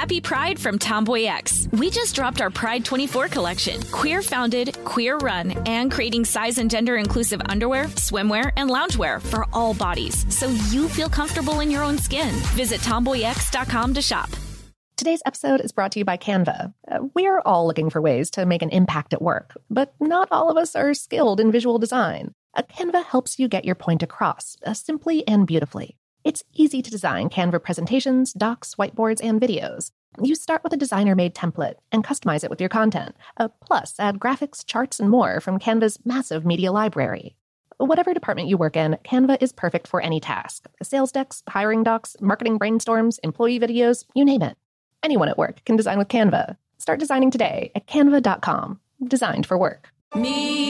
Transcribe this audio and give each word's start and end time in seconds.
Happy 0.00 0.18
Pride 0.18 0.58
from 0.58 0.78
Tomboy 0.78 1.24
X. 1.24 1.68
We 1.72 1.90
just 1.90 2.14
dropped 2.14 2.40
our 2.40 2.48
Pride 2.48 2.86
24 2.86 3.28
collection. 3.28 3.82
Queer 3.92 4.22
founded, 4.22 4.82
queer 4.86 5.18
run, 5.18 5.50
and 5.68 5.92
creating 5.92 6.24
size 6.24 6.56
and 6.56 6.70
gender 6.70 6.96
inclusive 6.96 7.42
underwear, 7.50 7.84
swimwear, 7.96 8.50
and 8.56 8.70
loungewear 8.70 9.20
for 9.20 9.44
all 9.52 9.74
bodies 9.74 10.24
so 10.34 10.48
you 10.70 10.88
feel 10.88 11.10
comfortable 11.10 11.60
in 11.60 11.70
your 11.70 11.82
own 11.82 11.98
skin. 11.98 12.30
Visit 12.56 12.80
tomboyx.com 12.80 13.92
to 13.92 14.00
shop. 14.00 14.30
Today's 14.96 15.20
episode 15.26 15.60
is 15.60 15.70
brought 15.70 15.92
to 15.92 15.98
you 15.98 16.06
by 16.06 16.16
Canva. 16.16 16.72
Uh, 16.90 17.00
we're 17.14 17.40
all 17.40 17.66
looking 17.66 17.90
for 17.90 18.00
ways 18.00 18.30
to 18.30 18.46
make 18.46 18.62
an 18.62 18.70
impact 18.70 19.12
at 19.12 19.20
work, 19.20 19.52
but 19.68 19.92
not 20.00 20.28
all 20.30 20.50
of 20.50 20.56
us 20.56 20.74
are 20.74 20.94
skilled 20.94 21.40
in 21.40 21.52
visual 21.52 21.78
design. 21.78 22.32
A 22.54 22.62
Canva 22.62 23.04
helps 23.04 23.38
you 23.38 23.48
get 23.48 23.66
your 23.66 23.74
point 23.74 24.02
across 24.02 24.56
uh, 24.64 24.72
simply 24.72 25.28
and 25.28 25.46
beautifully. 25.46 25.98
It's 26.22 26.44
easy 26.52 26.82
to 26.82 26.90
design 26.90 27.30
Canva 27.30 27.62
presentations, 27.62 28.32
docs, 28.32 28.74
whiteboards, 28.74 29.20
and 29.22 29.40
videos. 29.40 29.90
You 30.20 30.34
start 30.34 30.62
with 30.62 30.72
a 30.72 30.76
designer 30.76 31.14
made 31.14 31.34
template 31.34 31.76
and 31.92 32.04
customize 32.04 32.44
it 32.44 32.50
with 32.50 32.60
your 32.60 32.68
content. 32.68 33.16
Uh, 33.36 33.48
plus, 33.60 33.94
add 33.98 34.18
graphics, 34.18 34.64
charts, 34.64 35.00
and 35.00 35.08
more 35.08 35.40
from 35.40 35.58
Canva's 35.58 35.98
massive 36.04 36.44
media 36.44 36.72
library. 36.72 37.36
Whatever 37.78 38.12
department 38.12 38.48
you 38.48 38.58
work 38.58 38.76
in, 38.76 38.98
Canva 39.04 39.38
is 39.40 39.52
perfect 39.52 39.86
for 39.86 40.02
any 40.02 40.20
task 40.20 40.68
sales 40.82 41.12
decks, 41.12 41.42
hiring 41.48 41.82
docs, 41.82 42.16
marketing 42.20 42.58
brainstorms, 42.58 43.18
employee 43.22 43.58
videos, 43.58 44.04
you 44.14 44.24
name 44.24 44.42
it. 44.42 44.58
Anyone 45.02 45.30
at 45.30 45.38
work 45.38 45.64
can 45.64 45.76
design 45.76 45.96
with 45.96 46.08
Canva. 46.08 46.56
Start 46.76 47.00
designing 47.00 47.30
today 47.30 47.72
at 47.74 47.86
canva.com. 47.86 48.80
Designed 49.08 49.46
for 49.46 49.56
work. 49.56 49.88
Me. 50.14 50.69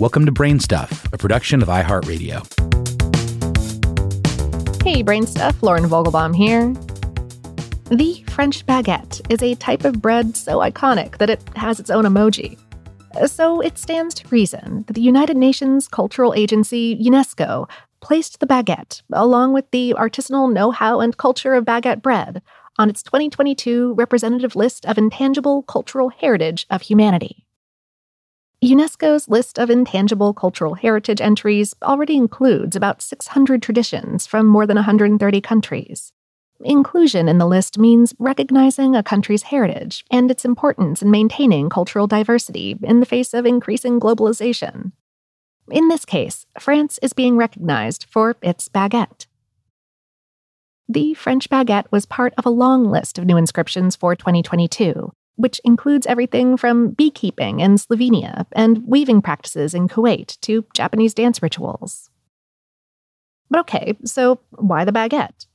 Welcome 0.00 0.24
to 0.24 0.32
Brainstuff, 0.32 1.12
a 1.12 1.18
production 1.18 1.60
of 1.60 1.68
iHeartRadio. 1.68 2.40
Hey, 4.82 5.02
Brainstuff, 5.02 5.62
Lauren 5.62 5.84
Vogelbaum 5.84 6.34
here. 6.34 6.72
The 7.94 8.24
French 8.30 8.64
baguette 8.64 9.20
is 9.30 9.42
a 9.42 9.56
type 9.56 9.84
of 9.84 10.00
bread 10.00 10.38
so 10.38 10.60
iconic 10.60 11.18
that 11.18 11.28
it 11.28 11.42
has 11.54 11.78
its 11.78 11.90
own 11.90 12.04
emoji. 12.06 12.58
So 13.26 13.60
it 13.60 13.76
stands 13.76 14.14
to 14.14 14.28
reason 14.28 14.84
that 14.86 14.94
the 14.94 15.02
United 15.02 15.36
Nations 15.36 15.86
Cultural 15.86 16.32
Agency, 16.32 16.96
UNESCO, 16.96 17.68
placed 18.00 18.40
the 18.40 18.46
baguette, 18.46 19.02
along 19.12 19.52
with 19.52 19.70
the 19.70 19.94
artisanal 19.98 20.50
know 20.50 20.70
how 20.70 21.00
and 21.00 21.18
culture 21.18 21.52
of 21.52 21.66
baguette 21.66 22.00
bread, 22.00 22.40
on 22.78 22.88
its 22.88 23.02
2022 23.02 23.92
representative 23.92 24.56
list 24.56 24.86
of 24.86 24.96
intangible 24.96 25.62
cultural 25.64 26.08
heritage 26.08 26.64
of 26.70 26.80
humanity. 26.80 27.44
UNESCO's 28.62 29.26
list 29.26 29.58
of 29.58 29.70
intangible 29.70 30.34
cultural 30.34 30.74
heritage 30.74 31.22
entries 31.22 31.74
already 31.82 32.14
includes 32.14 32.76
about 32.76 33.00
600 33.00 33.62
traditions 33.62 34.26
from 34.26 34.46
more 34.46 34.66
than 34.66 34.74
130 34.74 35.40
countries. 35.40 36.12
Inclusion 36.62 37.26
in 37.26 37.38
the 37.38 37.46
list 37.46 37.78
means 37.78 38.14
recognizing 38.18 38.94
a 38.94 39.02
country's 39.02 39.44
heritage 39.44 40.04
and 40.10 40.30
its 40.30 40.44
importance 40.44 41.00
in 41.00 41.10
maintaining 41.10 41.70
cultural 41.70 42.06
diversity 42.06 42.76
in 42.82 43.00
the 43.00 43.06
face 43.06 43.32
of 43.32 43.46
increasing 43.46 43.98
globalization. 43.98 44.92
In 45.70 45.88
this 45.88 46.04
case, 46.04 46.44
France 46.58 46.98
is 47.00 47.14
being 47.14 47.38
recognized 47.38 48.04
for 48.10 48.36
its 48.42 48.68
baguette. 48.68 49.26
The 50.86 51.14
French 51.14 51.48
baguette 51.48 51.90
was 51.90 52.04
part 52.04 52.34
of 52.36 52.44
a 52.44 52.50
long 52.50 52.90
list 52.90 53.18
of 53.18 53.24
new 53.24 53.38
inscriptions 53.38 53.96
for 53.96 54.14
2022, 54.14 55.14
which 55.40 55.60
includes 55.64 56.06
everything 56.06 56.56
from 56.56 56.90
beekeeping 56.90 57.60
in 57.60 57.76
Slovenia 57.76 58.46
and 58.52 58.86
weaving 58.86 59.22
practices 59.22 59.74
in 59.74 59.88
Kuwait 59.88 60.38
to 60.40 60.64
Japanese 60.74 61.14
dance 61.14 61.42
rituals. 61.42 62.10
But 63.48 63.60
okay, 63.60 63.96
so 64.04 64.40
why 64.50 64.84
the 64.84 64.92
baguette? 64.92 65.46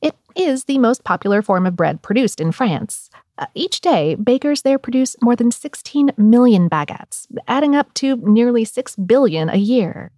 It 0.00 0.16
is 0.34 0.64
the 0.64 0.78
most 0.78 1.04
popular 1.04 1.42
form 1.42 1.64
of 1.64 1.76
bread 1.76 2.02
produced 2.02 2.40
in 2.40 2.52
France. 2.52 3.08
Uh, 3.38 3.46
each 3.54 3.80
day, 3.80 4.16
bakers 4.16 4.62
there 4.62 4.78
produce 4.78 5.16
more 5.22 5.36
than 5.36 5.50
16 5.50 6.10
million 6.16 6.68
baguettes, 6.68 7.26
adding 7.46 7.74
up 7.74 7.94
to 7.94 8.16
nearly 8.16 8.64
6 8.64 8.96
billion 8.96 9.48
a 9.48 9.56
year. 9.56 10.10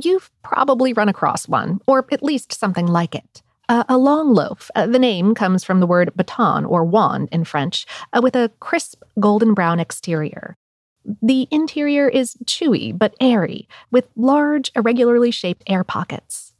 You've 0.00 0.30
probably 0.42 0.94
run 0.94 1.10
across 1.10 1.46
one, 1.46 1.80
or 1.86 2.06
at 2.10 2.22
least 2.22 2.52
something 2.52 2.86
like 2.86 3.14
it. 3.14 3.41
Uh, 3.68 3.84
a 3.88 3.96
long 3.96 4.34
loaf, 4.34 4.70
uh, 4.74 4.86
the 4.86 4.98
name 4.98 5.34
comes 5.34 5.64
from 5.64 5.80
the 5.80 5.86
word 5.86 6.12
baton 6.16 6.64
or 6.64 6.84
wand 6.84 7.28
in 7.30 7.44
French, 7.44 7.86
uh, 8.12 8.20
with 8.22 8.34
a 8.34 8.50
crisp 8.60 9.02
golden 9.20 9.54
brown 9.54 9.78
exterior. 9.78 10.56
The 11.22 11.48
interior 11.50 12.08
is 12.08 12.36
chewy 12.44 12.96
but 12.96 13.14
airy, 13.20 13.68
with 13.90 14.08
large, 14.16 14.70
irregularly 14.76 15.30
shaped 15.30 15.62
air 15.66 15.84
pockets. 15.84 16.52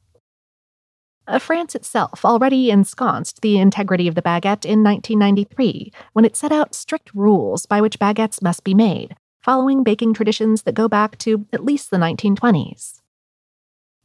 Uh, 1.27 1.39
France 1.39 1.75
itself 1.75 2.25
already 2.25 2.71
ensconced 2.71 3.41
the 3.41 3.59
integrity 3.59 4.09
of 4.09 4.17
the 4.17 4.23
baguette 4.23 4.65
in 4.65 4.83
1993 4.83 5.93
when 6.13 6.25
it 6.25 6.37
set 6.37 6.51
out 6.51 6.75
strict 6.75 7.15
rules 7.15 7.65
by 7.65 7.81
which 7.81 8.01
baguettes 8.01 8.43
must 8.43 8.65
be 8.65 8.75
made, 8.75 9.17
following 9.41 9.85
baking 9.85 10.15
traditions 10.15 10.63
that 10.63 10.75
go 10.75 10.89
back 10.89 11.17
to 11.19 11.47
at 11.53 11.65
least 11.65 11.91
the 11.91 11.97
1920s. 11.97 13.01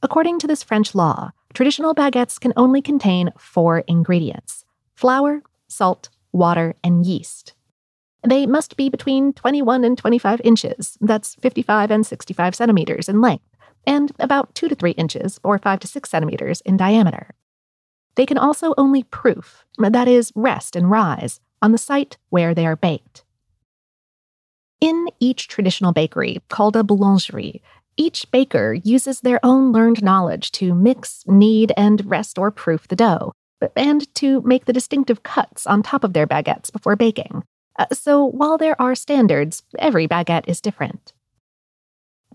According 0.03 0.37
to 0.39 0.47
this 0.47 0.61
French 0.61 0.93
law, 0.93 1.31
traditional 1.57 1.95
baguettes 1.95 2.39
can 2.39 2.53
only 2.55 2.83
contain 2.83 3.31
four 3.35 3.79
ingredients 3.87 4.63
flour, 4.93 5.41
salt, 5.67 6.09
water, 6.31 6.75
and 6.83 7.03
yeast. 7.03 7.55
They 8.21 8.45
must 8.45 8.77
be 8.77 8.89
between 8.89 9.33
21 9.33 9.83
and 9.83 9.97
25 9.97 10.39
inches, 10.43 10.99
that's 11.01 11.33
55 11.33 11.89
and 11.89 12.05
65 12.05 12.53
centimeters 12.53 13.09
in 13.09 13.21
length 13.21 13.43
and 13.87 14.11
about 14.19 14.53
2 14.53 14.69
to 14.69 14.75
3 14.75 14.91
inches 14.91 15.39
or 15.43 15.57
5 15.57 15.79
to 15.79 15.87
6 15.87 16.07
centimeters 16.07 16.61
in 16.61 16.77
diameter. 16.77 17.33
They 18.13 18.27
can 18.27 18.37
also 18.37 18.75
only 18.77 19.01
proof, 19.01 19.65
that 19.79 20.07
is, 20.07 20.31
rest 20.35 20.75
and 20.75 20.91
rise, 20.91 21.39
on 21.63 21.71
the 21.71 21.79
site 21.79 22.17
where 22.29 22.53
they 22.53 22.67
are 22.67 22.75
baked. 22.75 23.23
In 24.79 25.07
each 25.19 25.47
traditional 25.47 25.91
bakery, 25.91 26.39
called 26.49 26.75
a 26.75 26.83
boulangerie, 26.83 27.61
each 27.97 28.29
baker 28.31 28.73
uses 28.73 29.21
their 29.21 29.39
own 29.43 29.71
learned 29.71 30.03
knowledge 30.03 30.51
to 30.53 30.73
mix, 30.73 31.23
knead, 31.27 31.73
and 31.75 32.05
rest 32.05 32.37
or 32.37 32.51
proof 32.51 32.87
the 32.87 32.95
dough, 32.95 33.33
and 33.75 34.13
to 34.15 34.41
make 34.41 34.65
the 34.65 34.73
distinctive 34.73 35.23
cuts 35.23 35.67
on 35.67 35.83
top 35.83 36.03
of 36.03 36.13
their 36.13 36.27
baguettes 36.27 36.71
before 36.71 36.95
baking. 36.95 37.43
Uh, 37.77 37.85
so 37.91 38.23
while 38.23 38.57
there 38.57 38.79
are 38.81 38.95
standards, 38.95 39.63
every 39.77 40.07
baguette 40.07 40.47
is 40.47 40.61
different. 40.61 41.13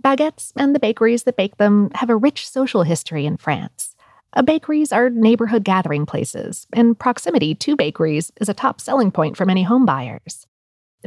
Baguettes 0.00 0.52
and 0.56 0.74
the 0.74 0.80
bakeries 0.80 1.22
that 1.24 1.36
bake 1.36 1.56
them 1.56 1.90
have 1.94 2.10
a 2.10 2.16
rich 2.16 2.48
social 2.48 2.82
history 2.82 3.24
in 3.24 3.36
France. 3.36 3.94
Uh, 4.34 4.42
bakeries 4.42 4.92
are 4.92 5.10
neighborhood 5.10 5.62
gathering 5.62 6.06
places, 6.06 6.66
and 6.72 6.98
proximity 6.98 7.54
to 7.54 7.76
bakeries 7.76 8.32
is 8.40 8.48
a 8.48 8.54
top 8.54 8.80
selling 8.80 9.10
point 9.10 9.36
for 9.36 9.44
many 9.44 9.64
homebuyers. 9.64 10.46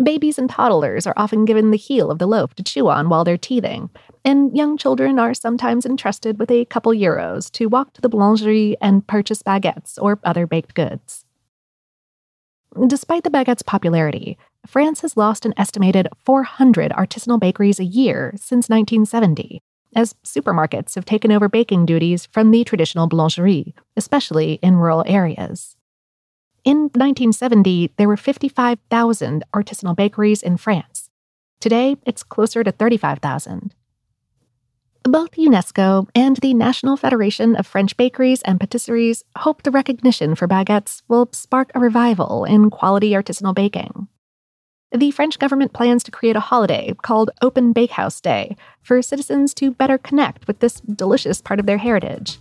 Babies 0.01 0.37
and 0.37 0.49
toddlers 0.49 1.07
are 1.07 1.13
often 1.15 1.45
given 1.45 1.71
the 1.71 1.77
heel 1.77 2.11
of 2.11 2.19
the 2.19 2.27
loaf 2.27 2.53
to 2.55 2.63
chew 2.63 2.89
on 2.89 3.07
while 3.07 3.23
they're 3.23 3.37
teething, 3.37 3.89
and 4.25 4.55
young 4.55 4.77
children 4.77 5.17
are 5.19 5.33
sometimes 5.33 5.85
entrusted 5.85 6.37
with 6.37 6.51
a 6.51 6.65
couple 6.65 6.91
euros 6.91 7.49
to 7.51 7.67
walk 7.67 7.93
to 7.93 8.01
the 8.01 8.09
boulangerie 8.09 8.75
and 8.81 9.07
purchase 9.07 9.41
baguettes 9.41 9.97
or 10.01 10.19
other 10.25 10.45
baked 10.45 10.73
goods. 10.73 11.23
Despite 12.87 13.23
the 13.23 13.29
baguette's 13.29 13.63
popularity, 13.63 14.37
France 14.67 14.99
has 14.99 15.15
lost 15.15 15.45
an 15.45 15.53
estimated 15.55 16.09
400 16.25 16.91
artisanal 16.91 17.39
bakeries 17.39 17.79
a 17.79 17.85
year 17.85 18.33
since 18.35 18.67
1970, 18.67 19.61
as 19.95 20.13
supermarkets 20.25 20.95
have 20.95 21.05
taken 21.05 21.31
over 21.31 21.47
baking 21.47 21.85
duties 21.85 22.25
from 22.25 22.51
the 22.51 22.65
traditional 22.65 23.07
boulangerie, 23.07 23.73
especially 23.95 24.59
in 24.61 24.75
rural 24.75 25.05
areas. 25.07 25.74
In 26.65 26.89
1970, 26.95 27.91
there 27.97 28.07
were 28.07 28.17
55,000 28.17 29.43
artisanal 29.53 29.95
bakeries 29.95 30.41
in 30.41 30.57
France. 30.57 31.11
Today, 31.59 31.95
it's 32.07 32.23
closer 32.23 32.63
to 32.63 32.71
35,000. 32.71 33.75
Both 35.03 35.33
UNESCO 35.33 36.09
and 36.15 36.37
the 36.37 36.55
National 36.55 36.97
Federation 36.97 37.55
of 37.55 37.67
French 37.67 37.95
Bakeries 37.95 38.41
and 38.41 38.59
Patisseries 38.59 39.21
hope 39.37 39.61
the 39.61 39.69
recognition 39.69 40.33
for 40.33 40.47
baguettes 40.47 41.03
will 41.07 41.29
spark 41.31 41.69
a 41.75 41.79
revival 41.79 42.45
in 42.45 42.71
quality 42.71 43.11
artisanal 43.11 43.53
baking. 43.53 44.07
The 44.91 45.11
French 45.11 45.37
government 45.37 45.71
plans 45.73 46.03
to 46.05 46.11
create 46.11 46.35
a 46.35 46.39
holiday 46.39 46.95
called 47.03 47.29
Open 47.43 47.73
Bakehouse 47.73 48.19
Day 48.19 48.55
for 48.81 49.03
citizens 49.03 49.53
to 49.55 49.69
better 49.69 49.99
connect 49.99 50.47
with 50.47 50.59
this 50.61 50.79
delicious 50.81 51.41
part 51.41 51.59
of 51.59 51.67
their 51.67 51.77
heritage. 51.77 52.39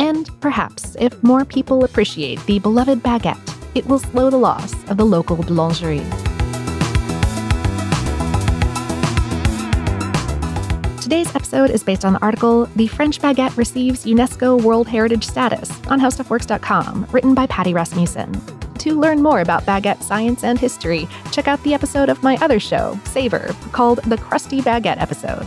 And 0.00 0.30
perhaps, 0.40 0.96
if 0.98 1.22
more 1.22 1.44
people 1.44 1.84
appreciate 1.84 2.40
the 2.46 2.58
beloved 2.58 3.02
baguette, 3.02 3.38
it 3.74 3.84
will 3.86 3.98
slow 3.98 4.30
the 4.30 4.38
loss 4.38 4.72
of 4.88 4.96
the 4.96 5.04
local 5.04 5.36
boulangerie. 5.36 6.00
Today's 11.02 11.34
episode 11.34 11.70
is 11.70 11.82
based 11.82 12.06
on 12.06 12.14
the 12.14 12.22
article 12.22 12.64
The 12.76 12.86
French 12.86 13.20
Baguette 13.20 13.54
Receives 13.58 14.06
UNESCO 14.06 14.62
World 14.62 14.88
Heritage 14.88 15.26
Status 15.26 15.70
on 15.88 16.00
HowStuffWorks.com, 16.00 17.06
written 17.10 17.34
by 17.34 17.46
Patty 17.48 17.74
Rasmussen. 17.74 18.40
To 18.78 18.98
learn 18.98 19.22
more 19.22 19.42
about 19.42 19.66
baguette 19.66 20.02
science 20.02 20.44
and 20.44 20.58
history, 20.58 21.06
check 21.30 21.46
out 21.46 21.62
the 21.62 21.74
episode 21.74 22.08
of 22.08 22.22
my 22.22 22.38
other 22.40 22.58
show, 22.58 22.98
Savor, 23.04 23.54
called 23.72 23.98
The 24.04 24.16
Crusty 24.16 24.62
Baguette 24.62 24.98
Episode. 25.02 25.46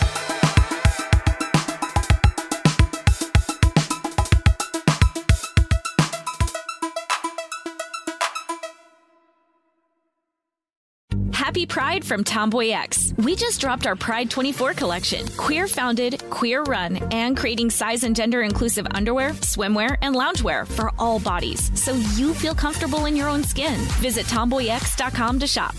Happy 11.41 11.65
Pride 11.65 12.05
from 12.05 12.23
Tomboy 12.23 12.69
X. 12.69 13.15
We 13.17 13.35
just 13.35 13.59
dropped 13.59 13.87
our 13.87 13.95
Pride 13.95 14.29
24 14.29 14.75
collection. 14.75 15.27
Queer 15.37 15.67
founded, 15.67 16.23
queer 16.29 16.61
run, 16.61 16.97
and 17.11 17.35
creating 17.35 17.71
size 17.71 18.03
and 18.03 18.15
gender 18.15 18.43
inclusive 18.43 18.85
underwear, 18.91 19.31
swimwear, 19.31 19.97
and 20.03 20.13
loungewear 20.13 20.67
for 20.67 20.91
all 20.99 21.19
bodies 21.19 21.71
so 21.73 21.93
you 22.15 22.35
feel 22.35 22.53
comfortable 22.53 23.05
in 23.05 23.15
your 23.15 23.27
own 23.27 23.43
skin. 23.43 23.73
Visit 24.03 24.27
tomboyx.com 24.27 25.39
to 25.39 25.47
shop. 25.47 25.73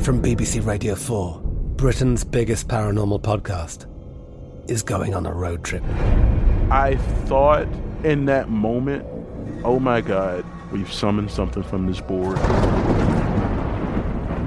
From 0.00 0.20
BBC 0.20 0.66
Radio 0.66 0.96
4, 0.96 1.40
Britain's 1.76 2.24
biggest 2.24 2.66
paranormal 2.66 3.22
podcast 3.22 3.86
is 4.68 4.82
going 4.82 5.14
on 5.14 5.24
a 5.26 5.32
road 5.32 5.62
trip. 5.62 5.84
I 6.72 6.96
thought 7.26 7.68
in 8.02 8.24
that 8.24 8.48
moment, 8.48 9.06
oh 9.62 9.78
my 9.78 10.00
God, 10.00 10.44
we've 10.72 10.92
summoned 10.92 11.30
something 11.30 11.62
from 11.62 11.86
this 11.86 12.00
board. 12.00 12.38